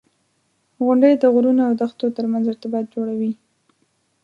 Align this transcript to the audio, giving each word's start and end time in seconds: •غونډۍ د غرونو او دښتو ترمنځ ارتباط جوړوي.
•غونډۍ 0.85 1.13
د 1.17 1.23
غرونو 1.33 1.61
او 1.67 1.73
دښتو 1.81 2.05
ترمنځ 2.17 2.45
ارتباط 2.47 2.85
جوړوي. 2.95 3.31